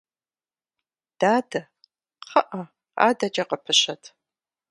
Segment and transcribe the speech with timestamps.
[1.19, 1.61] Дадэ,
[2.21, 2.61] кхъыӀэ,
[3.07, 4.03] адэкӀэ къыпыщэт.